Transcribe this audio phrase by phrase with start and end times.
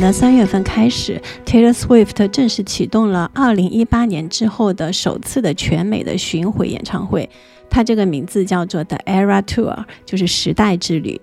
[0.00, 7.28] 那三月份开始，Taylor Swift 正式启动了2018年之后的首次的全美的巡回演唱会。
[7.68, 11.20] 它这个名字叫做 The Era Tour，就是时代之旅。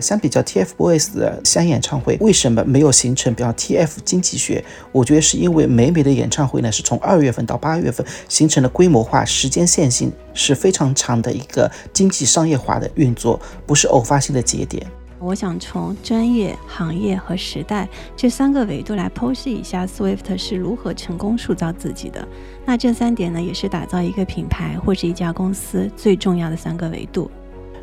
[0.00, 4.64] 相比较 TFBOYS 的香演唱会，为什么没有形成比较 TF 经济学？
[4.90, 14.84] 我觉得是因为美美的演唱会呢，是从二月份到八月份形成了规模化、时间线性是非常长的一个经济商业化的运作，不是偶发性的节点。
[15.20, 22.26] 我想从专业、行业和时代这三个维度来剖析一下 Swift 是如何成功塑造自己的。
[22.64, 27.30] 那这三点呢，也是打造一个品牌或是一家公司最重要的三个维度。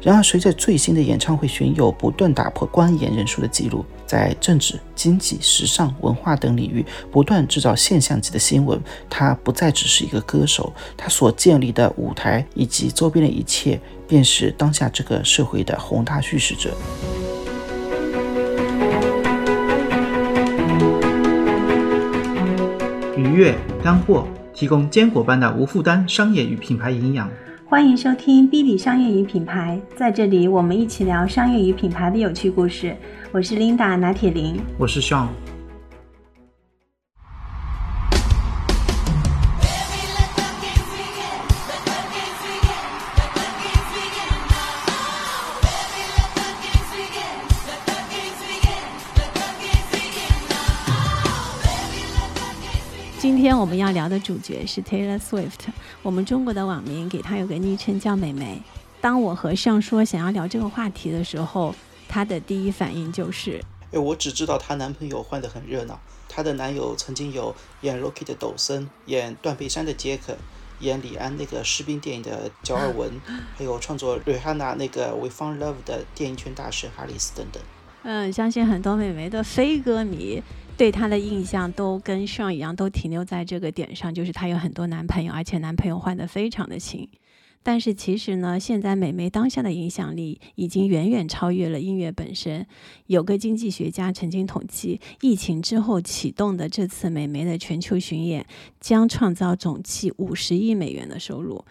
[0.02, 8.80] 然而，随着最新的演唱会巡游不断打破观演人数的记录，在政治、经济、时尚、文化等领域不断制造现象级的新闻，
[9.10, 16.76] 他不再只是一个歌手，他所建立的舞台以及周边的一切，便是当下这个社会的宏大叙事者。
[23.18, 27.30] 愉悦干货，提供坚果般的无负担商业与品牌营养。
[27.68, 32.96] 欢迎收听《B 比商业与品牌》，在这里我们一起聊商业与品牌的有趣故事。
[33.32, 35.28] 我是 Linda 拿铁林，我是 Sean。
[53.86, 55.70] 要聊的主角是 Taylor Swift。
[56.02, 58.60] 我们中国的网民给她有个昵称叫“美眉”。
[59.00, 61.76] 当我和尚说想要聊这个话题的时候，
[62.08, 63.64] 她的第一反应就是
[63.94, 66.00] ：“哎，我只知道她男朋友换得很热闹。
[66.28, 70.36] 她的男友曾经有演《Rocky》的抖森，演《断背山》的杰克，
[70.80, 73.12] 演李安那个士兵电影的焦尔文，
[73.56, 77.62] 还有创作《瑞哈娜》那个《We Found Love》的电影圈大师哈里斯等等。”
[78.02, 80.42] 嗯，相信很多美眉的非歌迷。
[80.78, 87.08] 对她的印象都跟上一样，都停留在这个点上，就是她有很多男朋友，而且男朋友换得非常的勤。
[87.64, 92.68] 但是其实呢，现在美眉当下的影响力已经远远超越了音乐本身。
[93.08, 98.46] 有个经济学家曾经统计，疫情之后启动的这次美眉的全球巡演
[98.80, 101.66] 将创造总计五十亿美元的收入。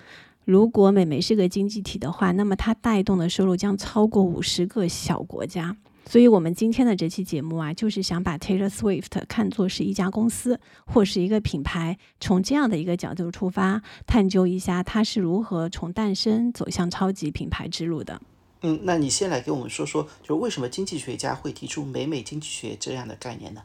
[0.45, 5.77] 如果美眉是个经济体的话，那么它带动的收入将超过五十个小国家。
[6.07, 18.21] 所以，我们今天的这期节目啊，就是想把 Taylor Swift 看作是一家公司或是一个品牌，从这样的一个角度出发，探究一下它是如何从诞生走向超级品牌之路的。
[18.63, 23.63] 嗯，那你先来给我们说说，就是为什么经济学家会提出美美经济学这样的概念呢？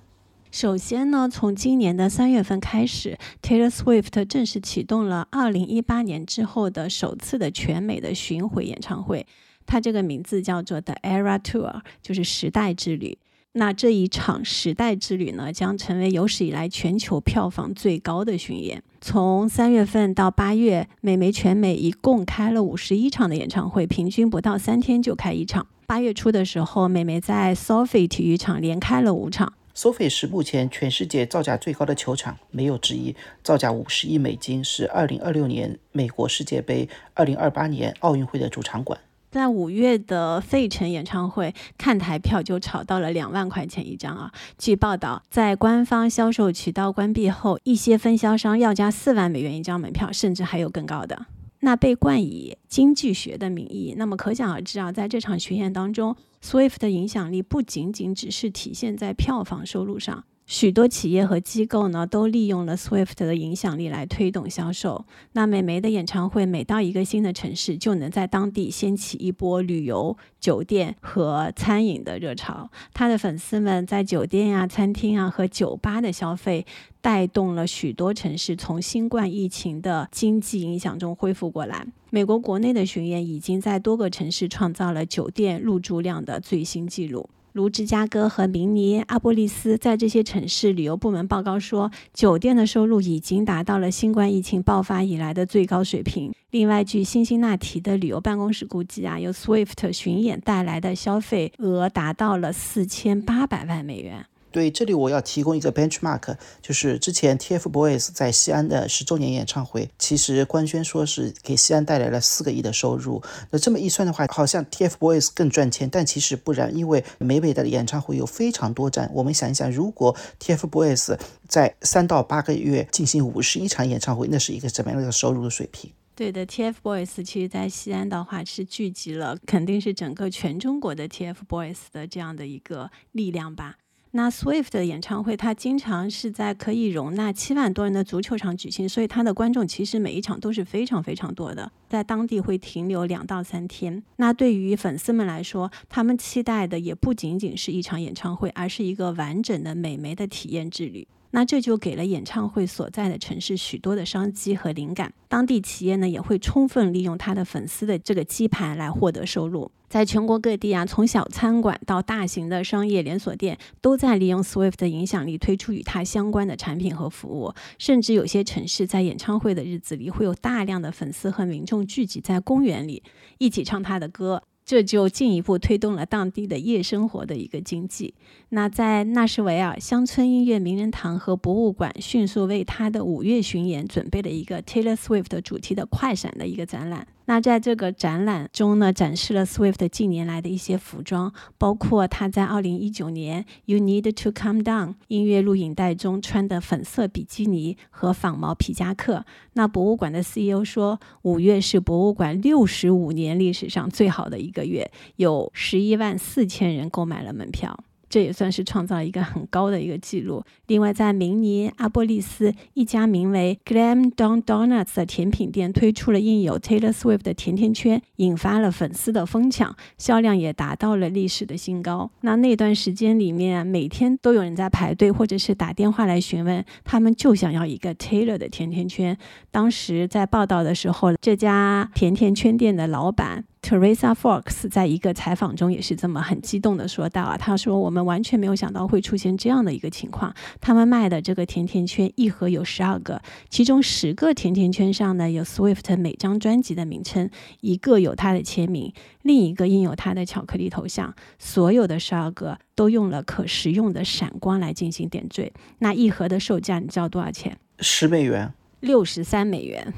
[0.52, 9.28] 首先呢，从今年的三月份开始，Taylor Swift 正式启动了2018年之后的首次的全美的巡回演唱会。
[9.69, 13.19] 它这个名字叫做 The Era Tour，就是时代之旅。
[13.52, 18.81] 那这一场时代之旅呢，将成为有史以来全球票房最高的巡演。
[19.00, 25.68] 从三月份到八月，美媒全美一共开了五十一场的演唱会，平均不到三天就开一场。
[25.85, 29.53] 八月初的时候，美媒在 Sophie 体育场连开了五场。
[29.75, 39.00] Sophie 是目前全世界造价最高的球场，没有之一，造价五十亿美金，是二零二六年美国世界杯、二零二八年奥运会的主场馆。
[39.31, 44.31] 在五月的费城演唱会，看台票就炒到了两万块钱一张啊！
[44.57, 51.28] 据报道，在官方销售渠道关闭后，一些分销商要价四万美元一张门票，甚至还有更高的。
[51.59, 60.23] 那被冠以经济学的名义，那么可想而知啊，在这场巡演当中，Swift 的影响力不仅仅只是体现在票房收入上。
[60.50, 65.06] 许多企业和机构呢，都利用了 Swift 的影响力来推动销售。
[65.34, 72.68] 那美媒的演唱会每到一个新的城市，就能在当地掀起一波旅游、酒店和餐饮的热潮。
[72.96, 76.66] 他的粉丝们在酒店呀、餐厅啊和酒吧的消费，
[77.00, 81.85] 带动了许多城市从新冠疫情的经济影响中恢复过来。
[82.09, 87.29] 美国国内的巡演已经在多个城市创造了酒店入住量的最新纪录。
[87.51, 96.34] 如芝加哥和明尼阿波利斯，在这些城市旅游部门报告说，酒店的收入已经达到了新冠疫情爆发以来的最高水平。
[96.51, 104.25] 另外，据辛辛那提的旅游办公室估计啊，由 Swift 巡演带来的消费额达到了四千八百万美元。
[104.51, 113.22] 对，这里我要提供一个 benchmark，就是之前 TFBOYS 在西安的十周年演唱会，其实官宣说是给西安带来了四个亿的收入。
[113.51, 119.11] 那这么一算的话，好像 TFBOYS 更赚钱，但其实不然，因为美美的演唱会有非常多站。
[119.13, 125.91] 我们想一想，如果 TFBOYS 在三到八个月进行五十一场演唱会，那是一个什么样的收入的水平？
[126.16, 133.78] 对的，TFBOYS 其实在西安的话是聚集了，肯定是整个全中国的 TFBOYS 的这样的一个力量吧。
[134.11, 144.02] 那 Swift 的演唱会，它经常是在可以容纳七万多人的足球场举行，所以它的观众其实每一场都是非常非常多的，在当地会停留两到三天。
[144.16, 151.08] 那对于粉丝们来说，他们期待的也不仅仅是一场演唱会，而是一个完整的美眉的体验之旅。
[151.31, 159.72] 那这就给了演唱会所在的城市许多的商机和灵感，当地企业呢也会充分利用他的粉丝的这个基盘来获得收入。
[159.87, 167.52] 在全国各地啊，从小餐馆到大型的商业连锁店，都在利用 Swift 的影响力推出与它相关的产品和服务。
[167.79, 173.02] 甚至有些城市在演唱会的日子里，会有大量的粉丝和民众聚集在公园里，
[173.40, 174.43] 一起唱他的歌。
[174.70, 178.14] 这就进一步推动了当地的夜生活的一个经济。
[178.50, 187.08] 那在纳什维尔乡村音乐名人堂和博物馆，迅速为他的五月巡演准备了一个 Taylor Swift 主题的快闪的一个展览。
[187.29, 199.23] 那在这个展览中呢，展示了 Swift 近年来的一些服装，包括他在2019年《You Need to Calm Down》音乐录影带中穿的粉色比基尼和仿毛皮夹克。
[199.53, 207.79] 那博物馆的 CEO 说，五月是博物馆65年历史上最好的一个月，有11万4千人购买了门票。
[208.09, 210.44] 这也算是创造了一个很高的一个记录。
[210.67, 222.09] 另外，在明尼阿波利斯，一家名为 Glam Don Donuts 的甜品店推出了印有 Taylor Swift 的甜甜圈，引发了粉丝的疯抢，销量也达到了历史的新高。
[222.22, 229.17] 那那段时间里面，每天都有人在排队，或者是打电话来询问，他们就想要一个 Taylor 的甜甜圈。
[229.52, 233.46] 当时在报道的时候，这家甜甜圈店的老板。
[233.61, 240.34] Teresa Fox 在一个采访中也是这么很激动的说到啊，他说我们完全没有想到会出现这样的一个情况。
[240.59, 247.29] 他们卖的这个甜甜圈一盒有十二个，其中十个甜甜圈上呢有 Swift 每张专辑的名称，
[247.61, 248.91] 一个有他的签名，
[249.22, 251.14] 另一个印有他的巧克力头像。
[251.38, 255.52] 所有的十二个都用了可食用的闪光来进行点缀。
[255.79, 257.58] 那一盒的售价你知道多少钱？
[257.79, 259.94] 十美元，六十三美元。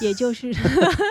[0.00, 0.52] 也就是，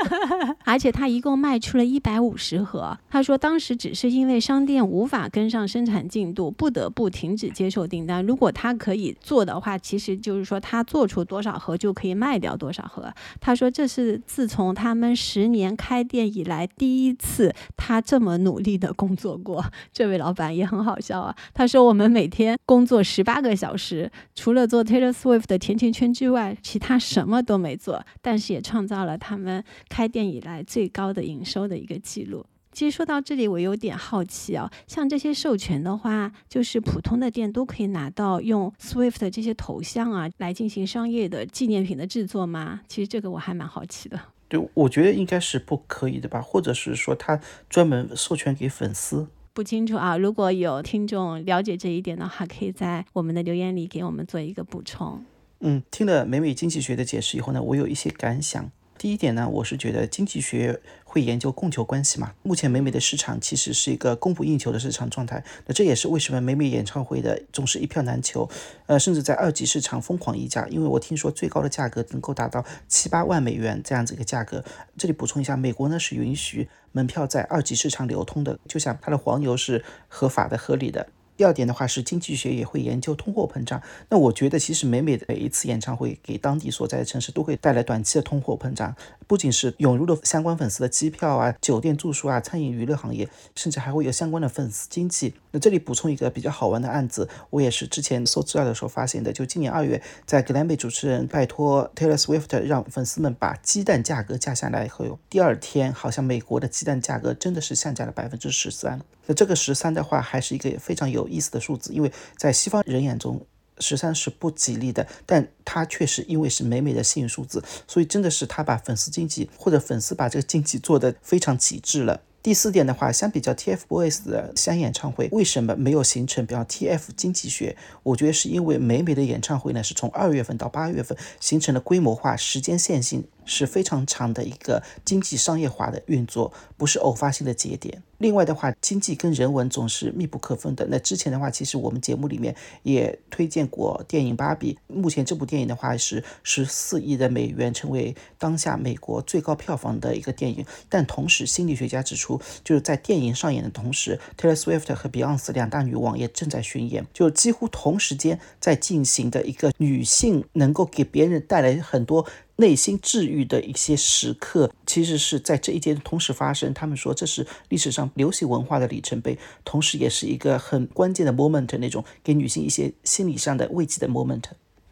[0.64, 2.98] 而且他一共卖出了一百五十盒。
[3.10, 8.26] 他说当时只是因为商店无法跟上生产进度，不得不停止接受订单。
[8.26, 13.14] 如果他可以做的话，其实就是说他做出多少盒就可以卖掉多少盒。
[13.42, 19.66] 他说这是自从他们十年开店以来第一次他这么努力的工作过。
[19.92, 21.36] 这位老板也很好笑啊。
[21.54, 28.02] 他说我们每天工作十八个小时，除了做 Taylor Swift 的甜甜圈之外，其他什么都没做。
[28.22, 28.53] 但是。
[28.54, 32.46] 也创造了他们开店以来最高的营收的一个记录。
[32.72, 42.82] 其实说到这里，我有点好奇啊，像这些授权的话，就是普通的店都可以拿到用 Swift 这些头像啊来进行商业的纪念品的制作吗？
[42.88, 44.20] 其实这个我还蛮好奇的。
[44.48, 47.40] 对，我觉得应该是不可以的吧，或者是说他
[47.70, 49.28] 专门授权给粉丝？
[49.54, 50.18] 不清楚啊。
[50.18, 55.24] 如果有听众了解这一点的话，可以在我们的留言里给我们做一个补充。
[55.66, 58.70] 嗯，听了美美经济学的解释以后呢，我有一些感想。
[58.98, 62.34] 第一点呢，我是觉得经济学会研究供求关系嘛。
[62.44, 68.50] 目前美美的市场其实是一个供不应求的市场状态，那这也是为什么美美演唱会的总是一票难求，
[68.88, 70.68] 呃，甚至在二级市场疯狂溢价。
[70.68, 74.66] 因为我听说最高的价格能够达到七八万美元这样子一个价格。
[74.98, 81.08] 这里补充一下，美国呢是允许门票在二级市场流通的，就像它的黄牛是合法的、合理的。
[81.36, 83.82] 第二点的话是经济学也会研究通货膨胀。
[84.10, 88.96] 那我觉得其实每每的每一次演唱会给当地所在的城市都会带来短期的通货膨胀，
[89.28, 95.34] 不仅是涌入了相关粉丝的机票啊、酒店住宿啊、餐饮娱乐行业，甚至还会有相关的粉丝经济。
[95.52, 109.02] 那这里补充一个比较好玩的案子，我也是之前搜资料的时候发现的，就今年二月，在格莱美主持人拜托 Taylor Swift 让粉丝们把鸡蛋价格降下来以后，第二天好像美国的鸡蛋价格真的是下降了百分之十三。
[109.26, 113.46] 那这个十三的话，还是一个非常有意思的数字，因为在西方人眼中，
[113.80, 122.22] 十三是不吉利的，但它确实因为是美美的幸运数字，所以真的是他把粉丝经济或者粉丝把这个经济做得非常极致了。
[122.44, 127.78] 第四点的话，相比较 TFBOYS 的相演唱会，为什么没有形成比较 TF 经济学？
[128.04, 133.24] 我觉得是因为美美的演唱会呢，是从二月份到八月份形成了规模化、时间线性。
[133.46, 138.02] 是非常长的一个经济商业化的运作，不是偶发性的节点。
[138.20, 140.88] 另外的话，经济跟人文总是密不可分的。
[140.90, 144.74] 那之前的话，其实我们节目里面也推荐过电影《芭比》。
[144.88, 150.66] 目前这部电影的话是十四亿的美元，成为当下美国最高票房的一个电影。
[150.88, 162.26] 但同时，心理学家指出，就是在电影上演的同时，Taylor Swift 和 Beyonce 两大女王也正在巡演，就几乎同时间在进行的一个女性能够给别人带来很多。
[162.58, 166.74] 内心治愈的一些时刻，其实是在这一间同时发生。
[166.74, 174.44] 他们说这是历史上流行文化的里程碑，同时也是一个很关键的 moment，那种给女性一些心理上的慰藉的 moment。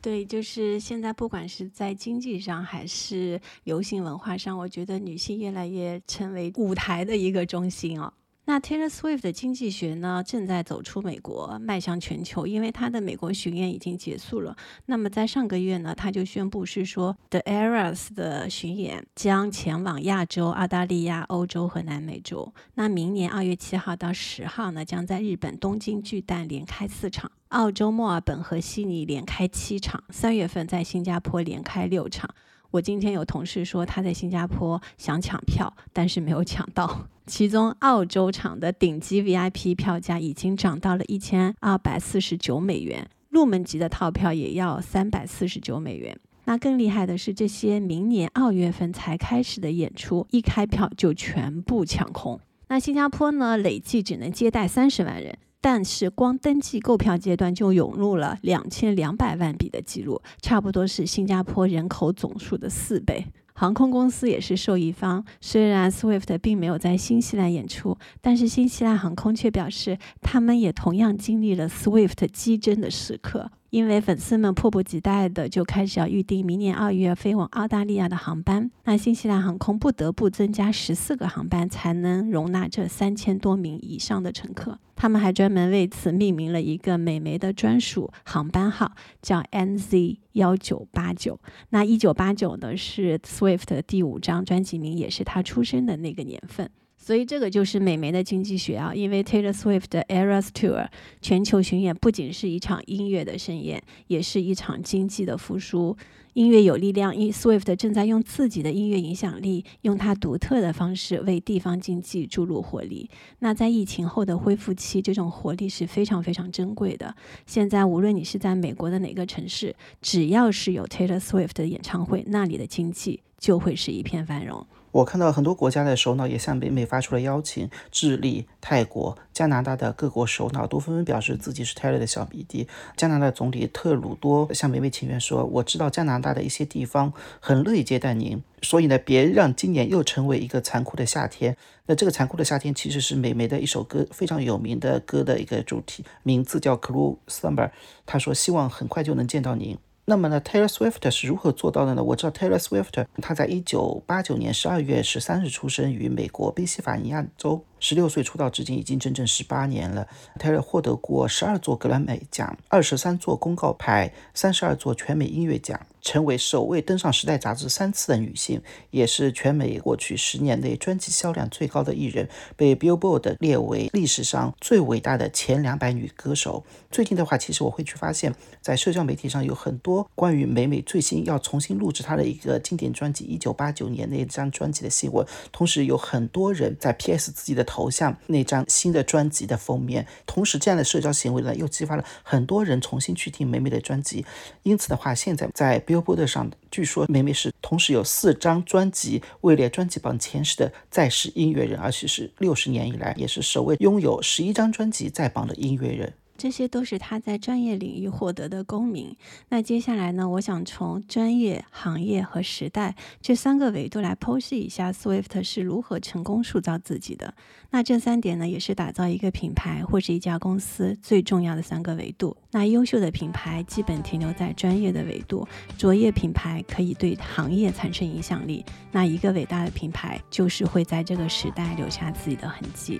[0.01, 8.11] 对，就是现在，不管是在经济上还是流行文化上，我觉得女性越来越成为舞台的一个中心哦。
[8.45, 14.57] 那 Taylor Swift 的经济学呢，正在走出美国，迈向全球，因为他的美国巡演已经结束了。
[14.87, 22.51] 那么在上个月呢，他就宣布是说，The Eras 的巡演将前往亚洲、澳大利亚、欧洲和南美洲。
[22.73, 32.33] 那明年二月七号到十号呢，将在日本东京巨蛋连开四场，澳洲墨尔本和悉尼连开七场，三月份在新加坡连开六场。
[32.71, 37.09] 我今天有同事说他在新加坡想抢票，但是没有抢到。
[37.27, 46.17] 其中澳洲场的顶级 VIP 票价已经涨到了一千二百四十九美元，入门级的套票也要三百四十九美元。
[46.45, 52.39] 那更厉害的是，这些明年二月份才开始的演出，一开票就全部抢空。
[52.69, 55.37] 那新加坡呢，累计只能接待三十万人。
[55.61, 63.27] 但是光登记购票阶段就涌入了两千两百万笔的记录，差不多是新加坡人口总数的四倍。
[63.53, 73.51] 航空公司也是受益方，虽然 Swift 并没有在新西兰演出，但是新西兰航空却表示，他们也同样经历了 Swift 激增的时刻。
[73.71, 84.77] 因为粉丝们迫不及待的就开始要预定明年二月飞往澳大利亚的航班，那新西兰航空不得不增加十四个航班才能容纳这三千多名以上的乘客。
[84.97, 91.39] 他们还专门为此命名了一个美眉的专属航班号，叫 NZ 幺九八九。
[91.69, 96.69] 那一九八九呢是 Swift 的第五张专辑名，也是他出生的那个年份。
[97.03, 100.87] 所以这个就是美媒的经济学啊，因为 Taylor Swift 的 Eras Tour
[101.19, 105.97] 全球巡演不仅是一场音乐的盛宴，也是一场经济的复苏。
[106.33, 113.09] 音乐有力量，因 Swift 正在用自己的音乐影响力，用他独特的方式为地方经济注入活力。
[113.39, 117.13] 那在疫情后的恢复期，这种活力是非常非常珍贵的。
[117.45, 124.65] 现在无论你是在美国的哪个城市，只要是有 Taylor Swift 的演唱会，那里的经济就会是一片繁荣。
[124.91, 132.67] 我看到很多国家的首脑也向北美发出了邀请，智利、泰国、加拿大的各国首脑都纷纷表示自己是泰勒的小迷弟。
[132.97, 141.55] 加拿大总理特鲁多向北美请愿说：“我知道加拿大的一些地方很乐意接待您，所以呢，别让今年又成为一个残酷的夏天。”
[141.87, 147.67] 那这个残酷的夏天其实是美媒的一首歌非常有名的歌的一个主题，名字叫《Cruel Summer》。
[148.05, 152.03] 他说：“希望很快就能见到您。”那么呢，Taylor Swift 是如何做到的呢？
[152.03, 157.63] 我知道 Taylor Swift，他在一九八九年十二月十三日出生于美国宾夕法尼亚州。
[157.81, 160.07] 十六岁出道至今已经整整十八年了。
[160.39, 168.61] 泰勒获得过十二座格莱美奖、二十三座公告牌、三十二座全美音乐奖，成为首位登上《时代》杂志三次的女性，
[168.91, 176.63] 也是全美过去十年内专辑销量最高的艺人，被 Billboard 列为历史上最伟大的前两百女歌手。
[176.91, 187.65] 最近的话，其实我会去发现，在社交媒体上有很多关于美美最新要重新录制她的一个经典专辑《一九八九年那张专辑》的新闻，同时有很多人在 PS 自己的。
[187.71, 194.25] 投向那张新的专辑的封面，同时这样的社交行为呢，又激发了很多人重新去听美美的专辑。
[194.63, 206.11] 因此的话，现在在 Billboard 上，据说美美是同时有四张专辑位列专辑榜前十的在世音乐人，而且是六十年以来也是首位拥有十一张专辑在榜的音乐人。
[206.41, 209.15] 这些都是他在专业领域获得的功名。
[209.49, 210.27] 那接下来呢？
[210.27, 217.31] 我想从专业、行业和时代这三个维度来剖析一下 Swift 是如何成功塑造自己的。
[217.69, 222.35] 那这三点呢，也是打造一个品牌或是一家公司最重要的三个维度。
[222.49, 228.65] 那优秀的品牌基本停留在专业的维度，卓越品牌可以对行业产生影响力。
[228.91, 232.99] 那一个伟大的品牌就是会在这个时代留下自己的痕迹。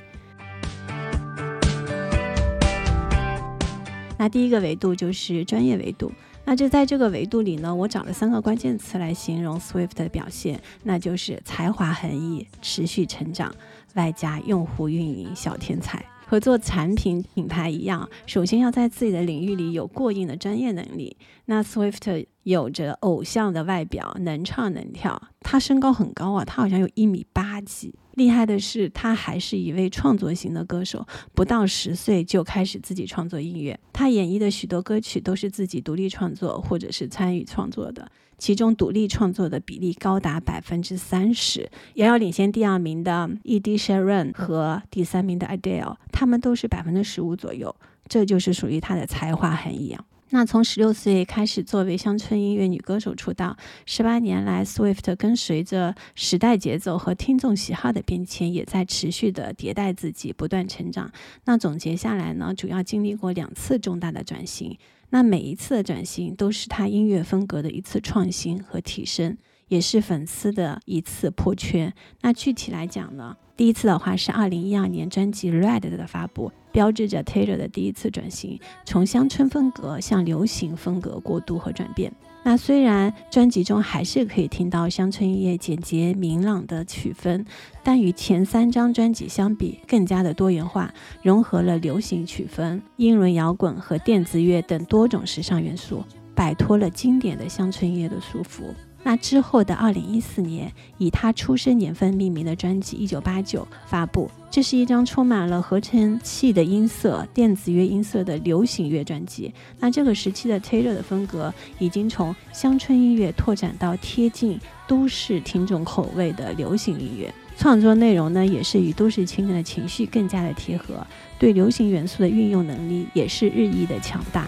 [4.21, 6.11] 那第一个维度就是专业维度。
[6.45, 13.51] 那就在这个维度里呢，我找了三个关键词来形容 Swift 的表现，那就是才华横溢、持续成长，
[13.95, 16.05] 外加用户运营小天才。
[16.27, 21.17] 和做产品品牌一样，首先要在自己的领域里有过硬的专业能力。
[21.45, 25.19] 那 Swift 有着偶像的外表，能唱能跳。
[25.39, 27.95] 他身高很高啊，他好像有一米八几。
[28.21, 33.79] 厉害的是，他还是一位创作型的歌手，不到十岁就开始自己创作音乐。
[33.91, 38.11] 他演绎的许多歌曲都是自己独立创作或者是参与创作的。
[38.37, 47.75] 其中独立创作的比例高达百分之三十，遥遥领先第二名的 Ed Sheeran 和第三名的 Adele，他们都是百分之十五左右。
[48.07, 50.03] 这就是属于他的才华横溢啊。
[50.33, 61.11] 那从十六岁开始作为乡村音乐女歌手出道，十八年来，Swift 跟随着时代节奏和听众喜好的变迁，也在持续的迭代自己，不断成长。
[61.43, 64.77] 那总结下来呢，主要经历过两次重大的转型。
[65.09, 71.93] 那每一次的转型，都是她音乐风格的一次创新和提升，也是粉丝的一次破圈。
[72.21, 76.53] 那具体来讲呢，第一次的话是二零一二年专辑《Red》的发布。
[76.71, 82.11] 标志着 Taylor 的第一次转型，从乡村风格向流行风格过渡和转变。
[82.43, 87.45] 那虽然专辑中还是可以听到乡村音乐简洁明朗的曲风，
[87.83, 98.63] 但与前三张专辑相比，更加的多元化，融合了流行曲风、英伦摇滚和电子乐等多种时尚元素，摆脱了经典的乡村音乐的束缚。
[99.03, 104.29] 那之后的二零一四年，以他出生年份命名的专辑《一九八九》发布。
[104.49, 109.53] 这是一张充满了合成器的音色、电子乐音色的流行乐专辑。
[109.79, 117.33] 那这个时期的 Taylor 的风格已经从乡村音乐拓展到贴近都市听众口味的流行音乐。
[117.57, 121.05] 创作内容呢，也是与都市青年的情绪更加的贴合，
[121.39, 124.47] 对流行元素的运用能力也是日益的强大。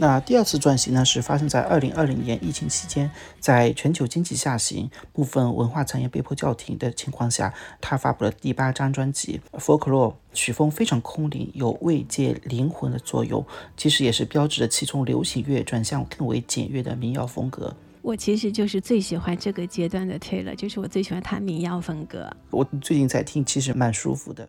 [0.00, 13.44] 那第二次转型呢，是发生在二零二零年疫情期间，在全球经济下行、部分文化产业被迫叫停的情况下，他发布了第八张专辑《Folklore》，曲风非常空灵，有慰藉灵魂的作用，
[13.76, 17.74] 其实也是标志着其从流行乐转向更为简约的民谣风格。
[18.00, 22.30] 我其实就是最喜欢这个阶段的 Taylor，就是我最喜欢他民谣风格。
[22.50, 24.48] 我最近在听，其实蛮舒服的。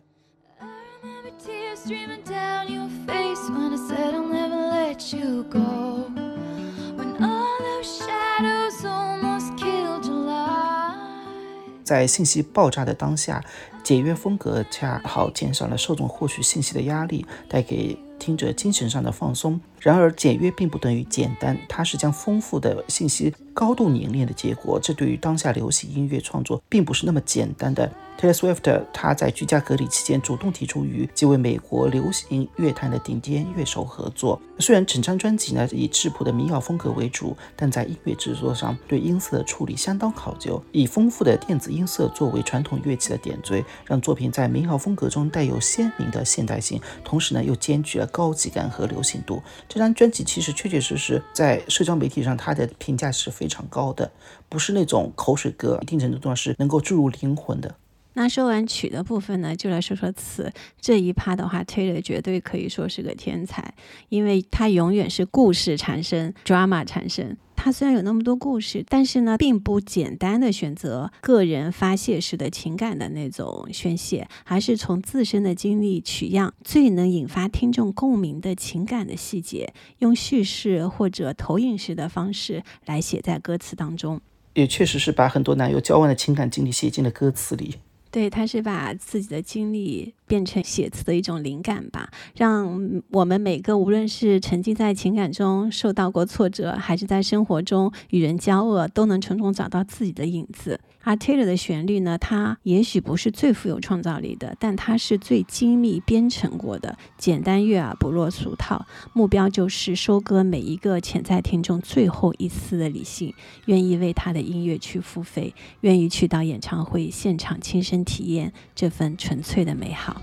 [11.82, 13.42] 在信息爆炸的当下，
[13.82, 19.60] 简约风格恰好减少了受众获取信息的压力，带给听者精神上的放松。
[19.80, 24.78] 然而，简约并不等于简单，它是将丰富的信息高度凝练的结果。
[24.78, 27.90] 这对于当下流行音乐创作并不是那么简单的。
[28.20, 34.38] Taylor Swift，他在居家隔离期间主动提出与几位美国流行乐坛的顶尖乐手合作。
[34.58, 49.42] 虽然整张专辑呢以质朴的民谣风格为主，但在音乐制作上对音色的处理相当考究，以丰富的电子音色作为传统乐器的点缀，让作品在民谣风格中带有鲜明的现代性，同时呢又兼具了高级感和流行度。
[49.72, 54.10] 这张专辑其实确确实实在社交媒体上，它的评价是非常高的，
[54.48, 57.72] 不是那种口水歌，一定程度上是能够注入灵魂的。
[58.14, 63.72] 那说完曲的部分呢，就来说说词这一趴的话，Taylor 绝对可以说是个天才，
[64.08, 67.36] 因为他永远是故事产生，drama 产生。
[67.62, 84.22] 他虽然有那么多故事，但是呢，并不简单的选择个人发泄式的情感的那种宣泄，而是从自身的经历取样最能引发听众共鸣的情感的细节，用叙事或者投影式的方式来写在歌词当中。
[84.54, 87.74] 也确实是把很多男友交往的情感经历写进了歌词里。
[88.10, 100.80] 对，他是把自己的经历变成写词的一种灵感吧，让我们每个无论是沉浸在情感中受到过挫折，还是在生活中与人交恶，都能从中找到自己的影子。
[101.02, 108.86] 而 Taylor 的旋律呢，它也许不是最富有创造力的，但它是最精密编程过的，简单悦耳，不落俗套。
[109.12, 113.34] 目标就是收割每一个潜在听众最后一丝的理性，
[113.66, 120.20] 愿意为他的音乐去付费，愿意去到演唱会现场亲身体验这份纯粹的美好。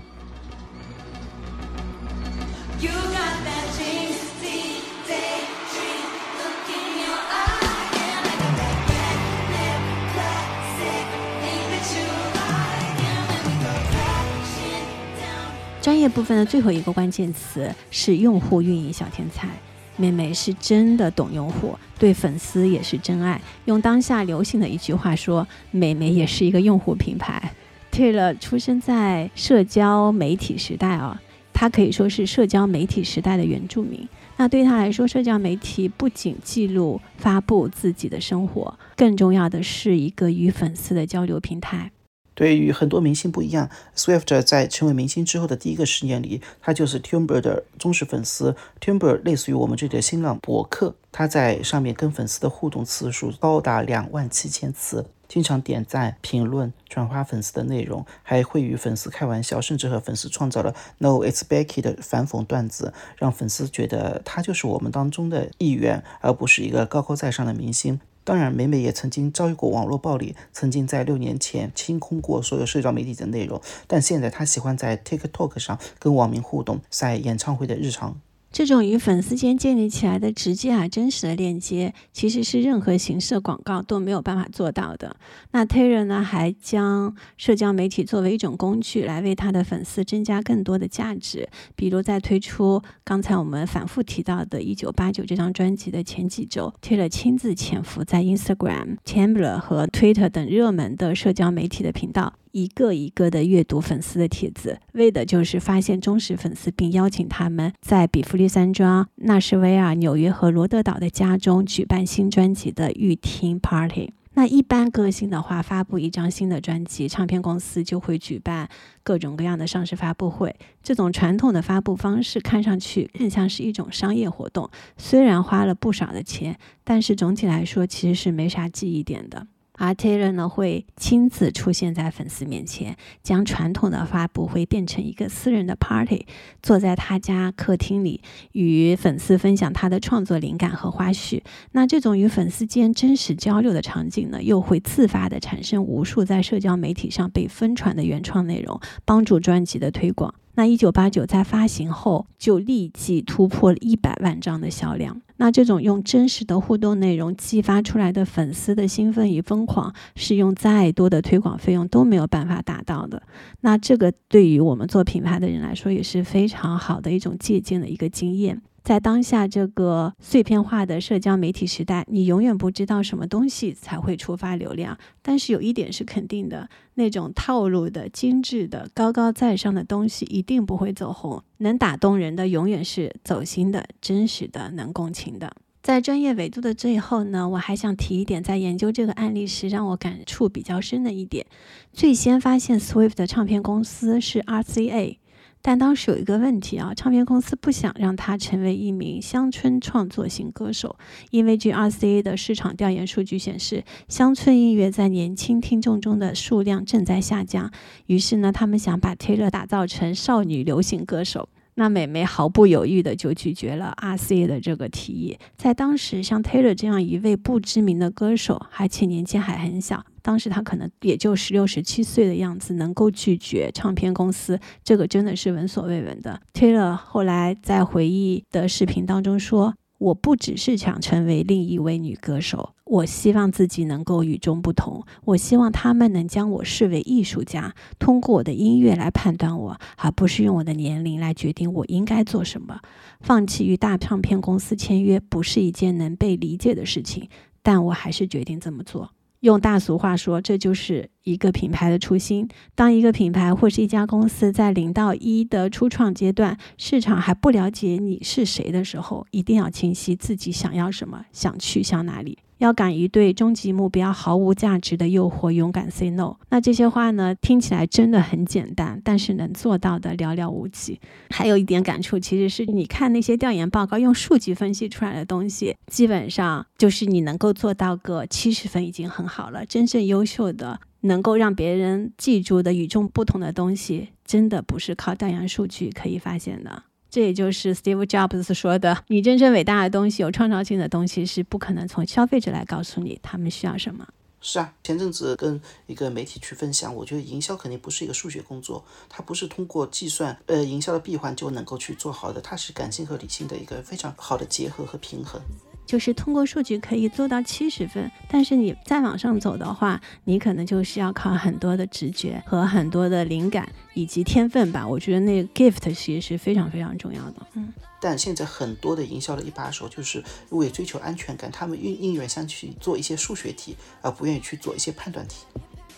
[15.98, 19.48] 专业部分的最后一个关键词是用户运营小天才，
[19.96, 23.40] 妹妹是真的懂用户，对粉丝也是真爱。
[23.64, 27.50] 用当下流行的一句话说，妹妹也是一个用户品牌。
[27.90, 31.20] Taylor 出生在社交媒体时代啊，
[31.52, 34.08] 她可以说是社交媒体时代的原住民。
[34.36, 41.90] 那对她来说，社交媒体不仅记录发布自己的生活，更重要的是一个与粉丝的交流平台。
[42.38, 48.54] 对于很多明星不一样，Swift 在成为明星之后的第一个十年里，他就是 Tumblr 的忠实粉丝。
[48.80, 68.00] Tumblr 类似于我们这里的新浪博客，他在上面跟粉丝的互动次数高达两万七千次，经常点赞、评论、转发粉丝的内容，还会与粉丝开玩笑，甚至和粉丝创造了 No It's Becky 的反讽段子，让粉丝觉得他就是我们当中的一员，而不是一个高高在上的明星。
[68.28, 78.20] 当然，美美也曾经遭遇过网络暴力，曾经在六年前清空过所有社交媒体的内容，但现在她喜欢在 TikTok 上跟网民互动，晒演唱会的日常。
[78.50, 85.14] 这种与粉丝间建立起来的直接而真实的链接，其实是任何形式的广告都没有办法做到的。
[85.52, 91.48] 那 Taylor 呢，还将社交媒体作为一种工具，来为他的粉丝增加更多的价值。
[91.76, 102.34] 比如在推出刚才我们反复提到的《一九八九》这张专辑的前几周，Taylor 亲自潜伏在 Instagram、Tumblr 和 Twitter 等热门的社交媒体的频道。
[102.52, 114.12] 一个一个的阅读粉丝的帖子，为的就是发现忠实粉丝，并邀请他们在比弗利山庄、纳什维尔、纽约和罗德岛的家中举办新专辑的预听 party。
[114.34, 118.68] 那一般歌星的话，发布一张新的专辑，唱片公司就会举办
[119.02, 120.54] 各种各样的上市发布会。
[120.80, 129.48] 这种传统的发布方式看上去更像是一种商业活动，虽然花了不少的钱，但是总体来说其实是没啥记忆点的。
[129.78, 136.26] 而 Taylor 呢，会亲自出现在粉丝面前，将传统的发布会变成一个私人的 party，
[136.62, 138.20] 坐在他家客厅里，
[138.52, 141.40] 与粉丝分享他的创作灵感和花絮。
[141.72, 150.34] 那这种与粉丝间真实交流的场景呢，又会自发的产生无数在社交媒体上被疯传的原创内容，帮助专辑的推广。
[150.58, 155.22] 那一九八九在发行后就立即突破了一百万张的销量。
[155.36, 163.22] 那这种用真实的互动内容激发出来的粉丝的兴奋与疯狂，是用再多的推广费用都没有办法达到的。
[163.60, 168.60] 那这个对于我们做品牌的人来说，也是非常好的一种借鉴的一个经验。
[168.82, 174.96] 在当下这个碎片化的社交媒体时代，你永远不知道什么东西才会触发流量。
[175.20, 181.42] 但是有一点是肯定的，那种套路的、精致的、高高在上的东西一定不会走红。
[181.58, 185.52] 能打动人的，永远是走心的、真实的、能共情的。
[185.82, 191.46] 在专业维度的最后呢，我还想提一点，在研究这个案例时让我感触比较深的一点：
[191.92, 195.16] 最先发现 Swift 的唱片公司是 RCA。
[195.60, 200.96] 但当时有一个问题啊，唱片公司不想让他成为一名乡村创作型歌手，
[201.30, 207.70] 因为据 RCA 的市场调研数据显示，乡村音乐在年轻听众中的数量正在下降。
[208.06, 211.48] 于是呢，他们想把 Taylor 打造成少女流行歌手。
[211.78, 215.38] 那美眉毫不犹豫的就拒绝了 RCA 的这个提议。
[215.56, 226.40] 在当时，像 Taylor 这样一位不知名的歌手，而且年纪还很小，当时他可能也就十六、十七岁的样子，能够拒绝唱片公司，这个真的是闻所未闻的。
[226.52, 229.74] Taylor 后来在回忆的视频当中说。
[229.98, 235.04] 我不只是想成为另一位女歌手，我希望自己能够与众不同。
[235.24, 242.80] 我希望他们能将我视为艺术家，通过我的音乐来判断我，而不是用我的年龄来决定我应该做什么。
[243.20, 247.28] 放弃与大唱片公司签约不是一件能被理解的事情，
[247.62, 249.10] 但我还是决定这么做。
[249.40, 252.48] 用大俗话说，这就是一个品牌的初心。
[252.74, 262.38] 当一个品牌或是一家公司在零到一的初创阶段，市场还不了解你是谁的时候，一定要清晰自己想要什么，想去向哪里。
[262.58, 266.36] 要敢于对终极目标毫无价值的诱惑勇敢 say no。
[266.50, 271.00] 那这些话呢，听起来真的很简单，但是能做到的寥寥无几。
[271.30, 279.64] 还有一点感触，其实是你看那些调研报告，用数据分析出来的东西，基本上就是你能够做到个七十分已经很好了。
[279.64, 286.82] 真正优秀的，能够让别人记住的与众不同的东西，真的不是靠调研数据可以发现的。
[287.10, 294.06] 这也就是 Steve Jobs 说的：“你真正伟大的东西、有创造性的东西，是不可能从消费者来告诉你他们需要什么。”
[294.40, 305.40] 是啊，前阵子跟一个媒体去分享，我觉得营销肯定不是一个数学工作，它不是通过计算呃营销的闭环就能够去做好的，它是感性和理性的一个非常好的结合和平衡。
[305.88, 314.86] 就是通过数据可以做到七十分，但是你再往上走的话，你可能就是要靠很多的直觉和很多的灵感以及天分吧。
[314.86, 317.36] 我觉得那个 gift 其实是非常非常重要的。
[317.54, 317.72] 嗯，
[318.02, 325.46] 但现在很多的营销的一把手就是为追求安全感，他们宁宁愿想去做一些数学题，而不愿意去做一些判断题。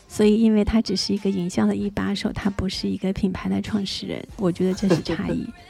[0.06, 5.44] 所以，因为他只是一个营销的一把手，他不是一个品牌的创始人，我觉得这是差异。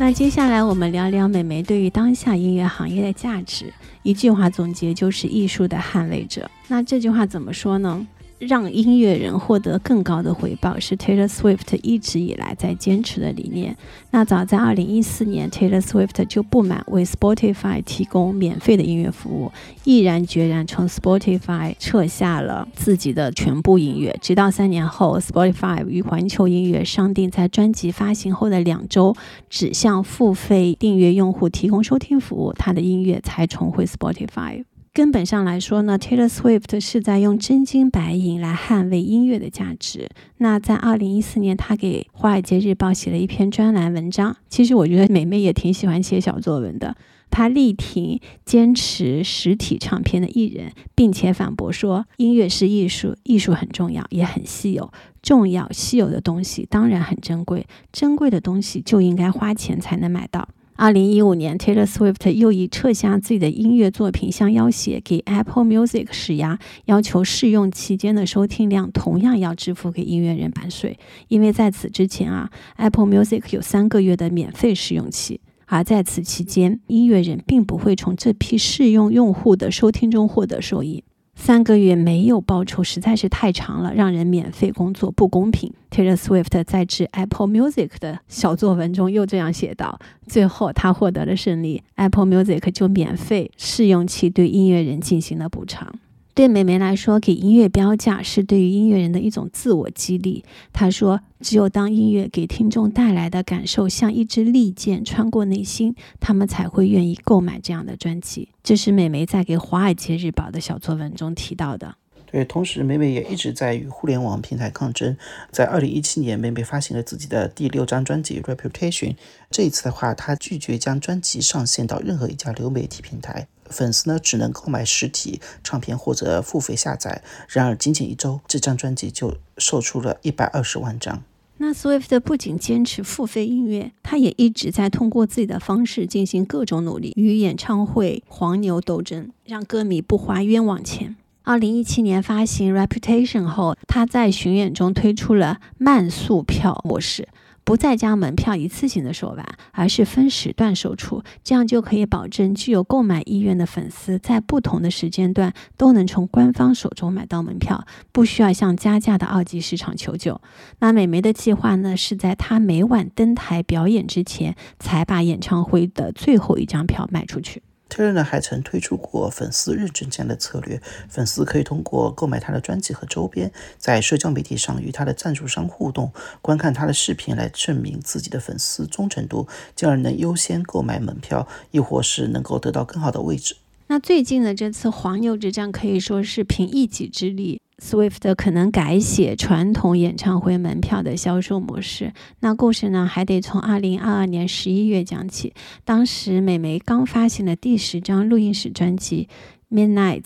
[0.00, 3.72] 那接下来我们聊聊美眉对于当下音乐行业的价值。
[4.04, 6.48] 一句话总结就是艺术的捍卫者。
[6.68, 8.06] 那这句话怎么说呢？
[8.38, 13.76] 让音乐人获得更高的回报是 Taylor Swift 一直以来在坚持的理念。
[14.10, 19.50] 那早在2014年，Taylor Swift 就不满为 Spotify 提供免费的音乐服务，
[19.84, 24.16] 毅然决然从 Spotify 撤下了自己的全部音乐。
[24.22, 29.16] 直到三年后，Spotify 与环球音乐商定，在专辑发行后的两周
[29.50, 34.64] 只向付费订阅用户提供收听服务，他的音乐才重回 Spotify。
[34.98, 40.10] 根本上来说呢，Taylor Swift 是在用真金白银来捍卫音乐的价值。
[40.38, 44.36] 那在二零一四年，他给《华尔街日报》写了一篇专栏文章。
[44.48, 46.96] 其实我觉得美美也挺喜欢写小作文的。
[47.30, 54.90] 他力挺坚持实体唱片的艺人，并且反驳说，音乐是艺术，艺术很重要，也很稀有。
[55.22, 60.48] 重要、稀有的东西当然很珍贵，珍贵的东西就应该花钱才能买到。
[60.80, 70.96] 二零一五年，Taylor Swift 又以撤下自己的音乐作品相要挟，给 Apple Music 施压，要求试用期间的收听量同样要支付给音乐人版税。
[71.26, 81.02] 因为在此之前啊，Apple Music 有三个月的免费试用期，而在此期间，音乐人并不会从这批试用用户的收听中获得收益。
[81.40, 85.72] 三个月没有报酬实在是太长了，让人免费工作不公平。
[85.90, 95.90] Taylor Swift 在致 Apple Music 的小作文中又这样写道：“最后他获得了胜利，Apple Music 就免费试用期对音乐人进行了补偿。”
[96.38, 100.44] 对美眉来说，给音乐标价是对于音乐人的一种自我激励。
[100.72, 111.96] 她说：“只有当音乐给听众带来的感受像一支利剑穿过内心，他们才会愿意购买这样的专辑。”这是美眉在给《华尔街日报》的小作文中提到的。
[112.30, 115.16] 对，同时美美也一直在与互联网平台抗争。
[115.50, 119.10] 在二零一七年，美美发行了自己的第六张专辑《Reputation》。
[119.50, 123.48] 这一次的话，她拒绝将专辑上线到任何一家流媒体平台。
[123.70, 127.22] 粉丝呢只能购买实体唱片或者付费下载。
[127.48, 131.22] 然而，仅仅一周，这张专辑就售出了一百二十万张。
[131.58, 141.16] 那 Swift 不仅坚持付费音乐，他也一直在通过自己的方式进行各种努力，与演唱会黄牛斗争，让歌迷不花冤枉钱。
[141.42, 147.26] 二零一七年发行《Reputation》后，他在巡演中推出了慢速票模式。
[147.68, 160.40] 不再将门票一次性的售完，而是分时段售出，这样就可以保证具有购买意愿的粉丝在不同的时间段都能从官方手中买到门票，不需要向加价的二级市场求救。
[160.78, 167.62] 那美眉的计划呢，是在她每晚登台表演之前，才把演唱会的最后一张票卖出去。
[167.88, 183.56] Taylor 呢还曾推出过粉丝认证这样的策略，粉丝可以通过购买他的专辑和周边，在社交媒体上与他的赞助商互动，观看他的视频来证明自己的粉丝忠诚度，进而能优先购买门票，亦或是能够得到更好的位置。
[183.86, 187.60] 那最近的这次黄牛之战可以说是凭一己之力。
[187.80, 192.12] Swift 可能改写传统演唱会门票的销售模式。
[192.40, 195.54] 那故事呢，还得从2022年11月讲起。
[195.84, 199.28] 当时美眉刚发行了第十张录音室专辑
[199.74, 200.22] 《Midnights》，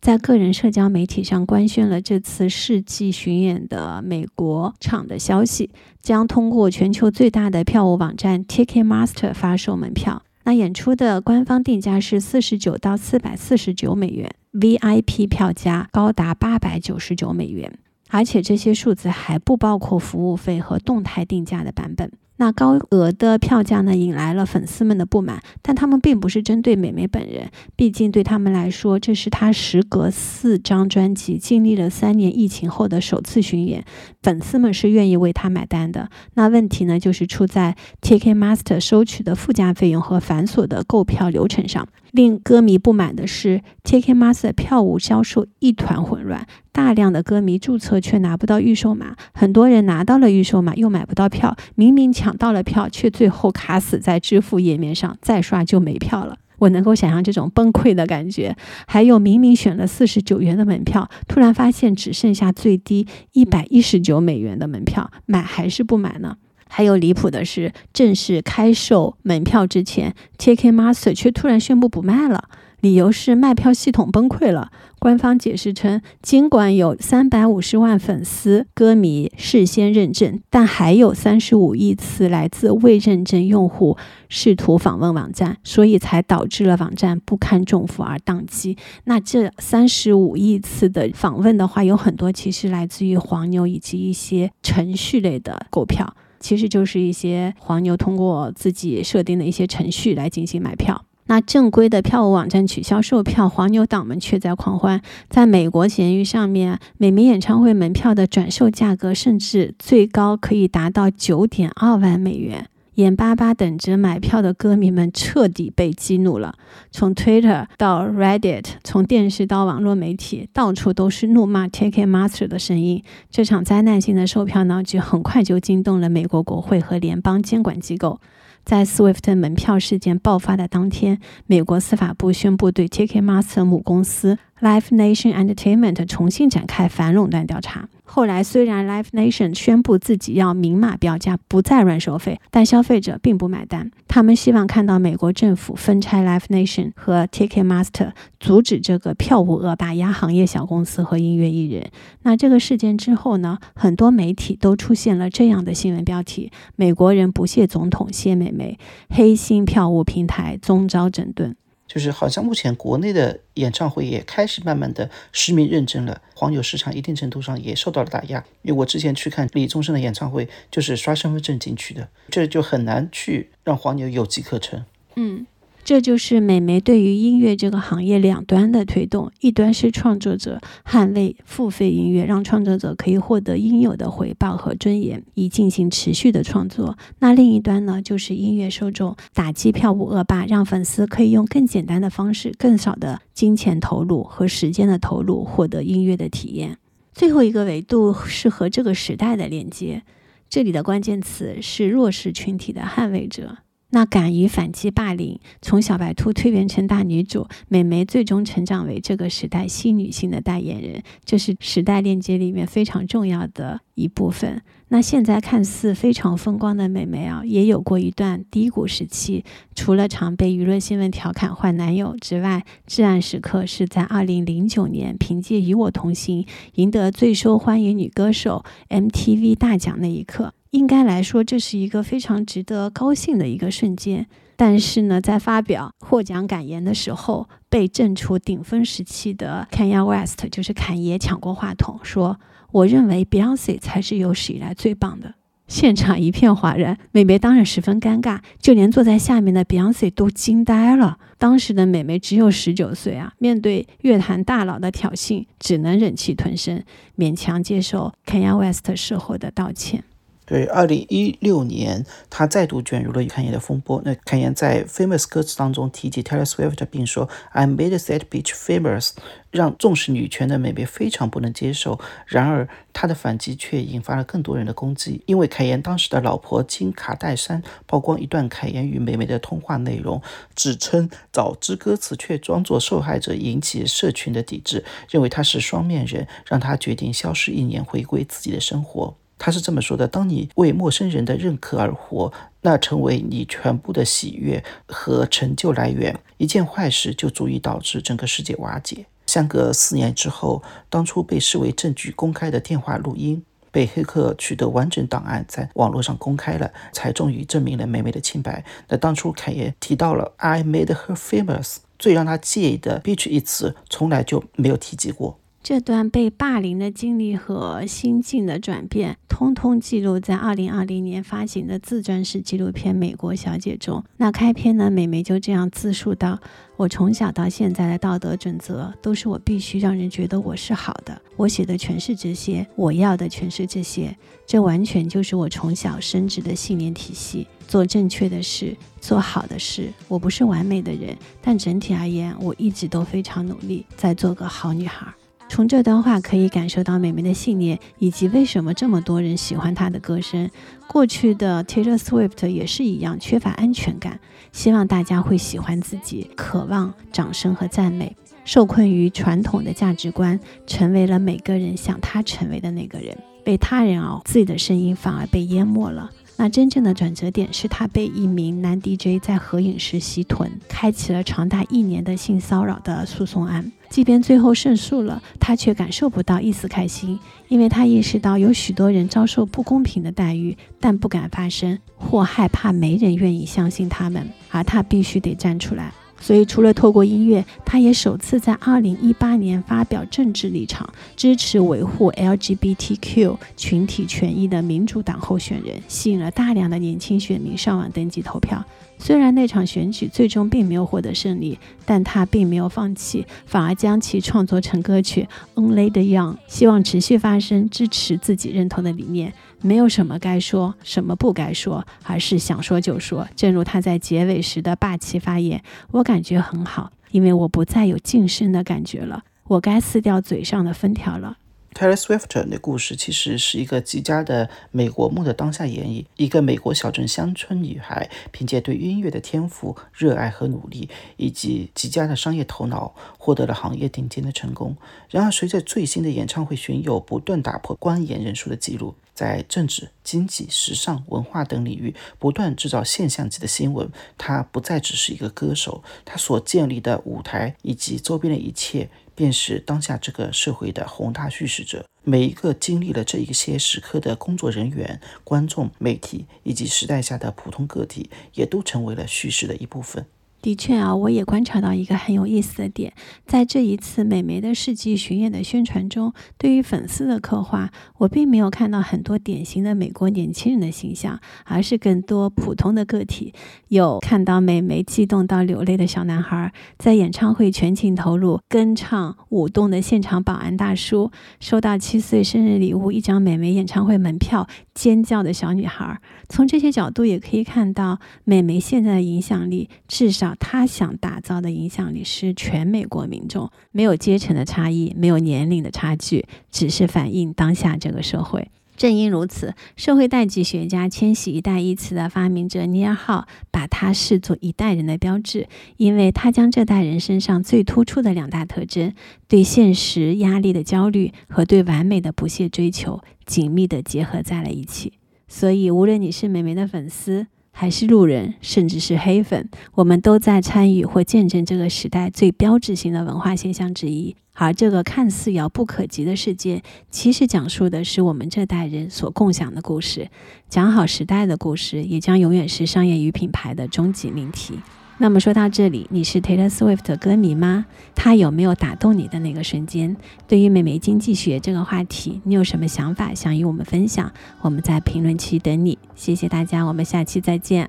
[0.00, 10.22] 在个人社交媒体上官宣了这次世纪巡演的美国场的消息，将通过全球最大的票务网站 Ticketmaster 发售门票。
[10.44, 17.78] 那演出的官方定价是四十九到四百四十九美元，VIP 票价高达八百九十九美元，
[18.10, 22.12] 而且这些数字还不包括服务费和动态定价的版本。
[22.36, 33.84] 那高额的票价呢，引来了粉丝们的不满，但他们并不是针对美眉本人，毕竟对他们来说，这是她时隔四张专辑、经历了三年疫情后的首次巡演，
[34.22, 36.10] 粉丝们是愿意为她买单的。
[36.34, 41.86] 那问题呢，就是出在 TK Master 收取的附加费用和繁琐的购票流程上。
[42.14, 56.38] 令歌迷不满的是，Ticketmaster 票务销售一团混乱，大量的歌迷注册却拿不到预售码，很多人拿到了预售码又买不到票，明明抢到了票，却最后卡死在支付页面上，再刷就没票了。
[56.60, 58.56] 我能够想象这种崩溃的感觉。
[58.86, 66.36] 还有明明选了四十九元的门票，突然发现只剩下最低一百一十九美元的门票，买还是不买呢？
[66.68, 72.48] 还有离谱的是，正式开售门票之前，TKMaster 却突然宣布不卖了，
[72.80, 74.70] 理由是卖票系统崩溃了。
[74.98, 83.98] 官方解释称，尽管有三百五十万粉丝歌迷事先认证，但还有三十五亿次来自未认证用户
[84.30, 88.78] 试图访问网站，所以才导致了网站不堪重负而宕机。
[89.04, 96.16] 那这三十五亿次的访问的话，有很多其实来自于黄牛以及一些程序类的购票。
[96.44, 101.06] 其实就是一些黄牛通过自己设定的一些程序来进行买票。
[101.24, 105.00] 那正规的票务网站取消售票，黄牛党们却在狂欢。
[105.30, 112.68] 在美国闲鱼上面，每名演唱会门票的转售价格甚至最高可以达到九点二万美元。
[112.94, 116.54] 眼巴巴等着买票的歌迷们彻底被激怒了。
[116.90, 123.02] 从 Twitter 到 Reddit，从电视到网络媒体，到处都是怒骂 Ticketmaster 的声音。
[123.30, 128.20] 这场灾难性的售票闹剧很快就惊动了美国国会和联邦监管机构。
[128.64, 137.88] 在 Swift 门票事件爆发的当天，美国司法部宣布对 Ticketmaster 母公司 Live Nation Entertainment 重新展开反垄断调查。
[138.06, 143.90] 后来，虽然 Live Nation 宣布自己要明码标价，不再乱收费，但消费者并不买单。
[144.06, 151.90] 他们希望看到美国政府分拆 Live Nation 和 Ticketmaster，阻止这个票务恶霸压行业小公司和音乐艺人。
[152.22, 153.58] 那这个事件之后呢？
[153.74, 161.56] 很多媒体都出现了这样的新闻标题：美国人不屑总统谢美眉，黑心票务平台终遭整顿。
[161.94, 168.44] 就是好像目前国内的演唱会也开始慢慢的实名认证了，黄牛市场一定程度上也受到了打压。
[168.62, 174.84] 因为我之前去看李宗盛的演唱会，就是刷身份证进去的，这就很难去让黄牛有机可乘。
[175.14, 175.46] 嗯。
[175.84, 196.78] 这就是美媒对于音乐这个行业两端的推动：一端是创作者捍卫付费音乐，让创作者可以获得应有的回报和尊严，以进行持续的创作；那另一端呢，就是音乐受众打击票务恶霸，让粉丝可以用更简单的方式、更少的金钱投入和时间的投入，获得音乐的体验。
[197.12, 200.02] 最后一个维度是和这个时代的连接，
[200.48, 203.58] 这里的关键词是弱势群体的捍卫者。
[203.94, 214.60] 那敢于反击霸凌，从小白兔蜕变成大女主，美眉最终成长为这个时代新女性的代言人，这是时代链接里面非常重要的一部分。
[214.88, 219.44] 那现在看似非常风光的美眉啊，也有过一段低谷时期。
[219.76, 226.42] 除了常被娱乐新闻调侃换男友之外，至暗时刻是在2009年凭借《与我同行》
[226.74, 230.52] 赢得最受欢迎女歌手 MTV 大奖那一刻。
[230.74, 234.26] 应该来说，这是一个非常值得高兴的一个瞬间。
[234.56, 242.40] 但是呢，在发表获奖感言的时候，被正处顶峰时期的 Kanye West，就是侃爷抢过话筒，说
[242.72, 245.34] ：“我认为 Beyonce 才是有史以来最棒的。”
[245.68, 251.18] 现场一片哗然，美眉当然十分尴尬，就连坐在下面的 Beyonce 都惊呆了。
[251.38, 256.82] 当时的美眉只有十九岁啊，面对乐坛大佬的挑衅，只能忍气吞声，
[257.16, 260.02] 勉强接受 Kanye West 事后的道歉。
[260.46, 264.02] 对，二零一六年，他再度卷入了侃爷的风波。
[264.04, 269.12] 那侃爷在《Famous》歌词当中提及 Taylor Swift，并说 "I made that bitch famous"，
[269.50, 271.98] 让重视女权的美眉非常不能接受。
[272.26, 280.20] 然而，他的反击却引发了更多人的攻击，因为凯言当时的老婆金卡戴珊曝光一段凯言与美眉的通话内容，
[280.54, 289.16] 指称早知歌词却装作受害者，引起社群的抵制，认为他是双面人，让他决定消失一年，回归自己的生活。
[289.38, 296.18] 他是这么说的：当你为陌生人的认可而活，那成为你全部的喜悦和成就来源。
[296.38, 299.06] 一件坏事就足以导致整个世界瓦解。
[299.26, 308.64] 相隔四年之后，当初被视为证据公开的电话录音，被黑客取得完整档案，在网络上公开了，才终于证明了美美的清白。
[308.88, 315.38] 那当初凯爷提到了 "I made her famous"，最让他介意的 "bitch" 一词，从来就没有提及过。
[315.64, 324.04] 这段被霸凌的经历和心境的转变，通通记录在2020年发行的自传式纪录片《美国小姐》中。
[324.18, 326.38] 那开篇呢，美眉就这样自述道
[326.76, 331.18] ：“我从小到现在的道德准则，都是我必须让人觉得我是好的。
[331.34, 334.14] 我写的全是这些，我要的全是这些。
[334.46, 337.46] 这完全就是我从小升职的信念体系。
[337.66, 339.90] 做正确的事，做好的事。
[340.08, 345.06] 我不是完美的人，但整体而言，我一直都非常努力，在做个好女孩。”
[345.54, 350.50] 从这段话可以感受到美眉的信念，以及为什么这么多人喜欢她的歌声。
[350.88, 354.18] 过去的 Taylor Swift 也是一样，缺乏安全感，
[354.50, 358.16] 希望大家会喜欢自己，渴望掌声和赞美。
[358.44, 366.10] 受困于传统的价值观，成为了每个人想他成为的那个人，被他人熬，自己的声音反而被淹没了。
[366.36, 373.70] 那真正的转折点是他被一名男 DJ 在合影时袭臀，开启了长达一年的性骚扰的诉讼案。
[373.88, 385.92] 即便最后胜诉了，他却感受不到一丝开心，因为他意识到有许多人遭受不公平的待遇，但不敢发声，或害怕没人愿意相信他们，而他必须得站出来。
[386.24, 398.64] 所以除了透过音乐，他也首次在2018年发表政治立场，支持维护 LGBTQ 群体权益的民主党候选人，吸引了大量的年轻选民上网登记投票。
[399.04, 405.28] 虽然那场选举最终并没有获得胜利，但他并没有放弃，反而将其创作成歌曲
[405.62, 409.34] 《Only the Young》，希望持续发声，支持自己认同的理念。
[409.60, 413.28] 没有什么该说，什么不该说，而是想说就说。
[413.36, 421.36] 正如他在结尾时的霸气发言，我感觉很好，因为我不再有晋升的感觉了，我该撕掉嘴上的封条了。
[421.74, 426.04] Taylor Swift 的故事其实是一个极佳的美国梦的当下演绎。
[426.16, 434.76] 一个美国小镇乡村女孩，凭借对音乐的天赋、热爱和努力，以及极佳的商业头脑，获得了行业顶尖的成功。
[435.10, 448.88] 然而，随着最新的演唱会巡游不断打破观演人数的记录，在政治、经济、时尚、文化等领域不断制造现象级的新闻，她不再只是一个歌手，她所建立的舞台以及周边的一切。
[449.14, 451.84] 便是当下这个社会的宏大叙事者。
[452.02, 460.04] 每一个经历了这一些时刻的工作人员、观众、媒体，以及时代下的普通个体，也都成为了叙事的一部分。
[460.44, 462.92] 的确啊，我也观察到一个很有意思的点，
[463.24, 473.32] 在这一次美眉的世纪巡演的宣传中，对于粉丝的刻画，我并没有看到很多典型的美国年轻人的形象，而是更多普通的个体。
[473.68, 485.98] 有看到美眉激动到流泪的小男孩，在演唱会全情投入、跟唱舞动的现场保安大叔，收到七岁生日礼物一张美眉演唱会门票尖叫的小女孩。
[486.28, 490.33] 从这些角度也可以看到，美眉现在的影响力，至少。
[490.38, 498.50] 他想打造的影响力是全美国民众，没有阶层的差异，没有年龄的差距，只是反映当下这个社会。
[498.76, 508.92] 正因如此，社会代际学家“千禧一代”一词的发明者尼尔·浩把它视作一代人的标志，因为他将这代人身上最突出的两大特征——
[509.28, 514.94] 对现实压力的焦虑和对完美的不懈追求——紧密地结合在了一起。
[515.28, 524.16] 所以，无论你是美眉的粉丝，还是路人，甚至是黑粉，我们都在参与或见证这个时代最标志性的文化现象之一。
[524.32, 530.10] 而这个看似遥不可及的世界，其实讲述的是我们这代人所共享的故事。
[530.48, 534.58] 讲好时代的故事，也将永远是商业与品牌的终极命题。
[534.96, 537.66] 那么说到这里，你是 Taylor Swift 的歌迷吗？
[537.96, 539.96] 他有没有打动你的那个瞬间？
[540.28, 544.12] 对于美眉经济学这个话题，你有什么想法想与我们分享？
[544.40, 545.76] 我们在评论区等你。
[545.96, 547.68] 谢谢大家，我们下期再见。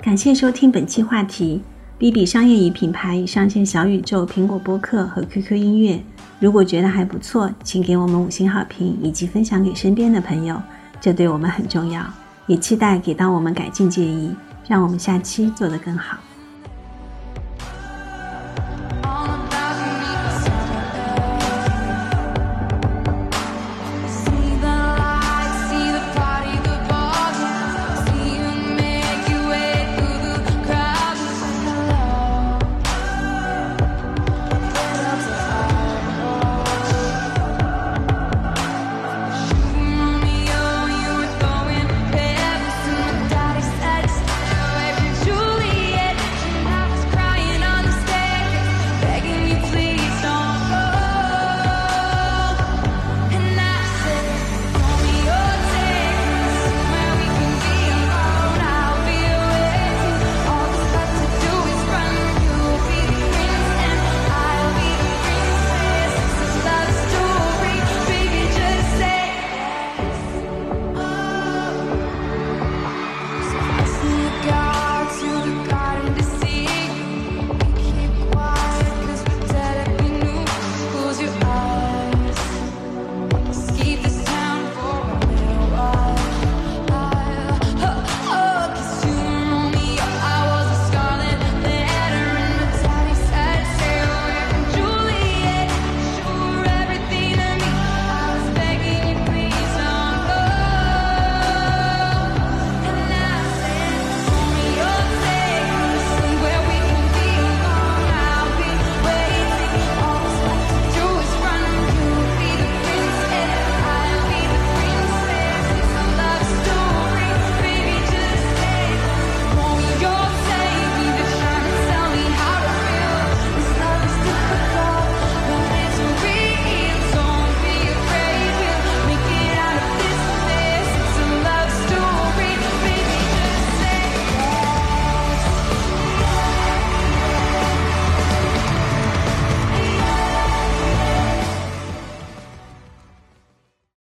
[0.00, 1.62] 感谢收听本期话题。
[1.98, 6.02] B B 商业与品牌已上线小宇宙、苹果播客和 QQ 音乐。
[6.44, 10.60] 如果觉得还不错，请给我们五星好评以及分享给身边的朋友，
[11.00, 12.04] 这对我们很重要。
[12.46, 14.36] 也期待给到我们改进建议，
[14.68, 16.18] 让我们下期做得更好。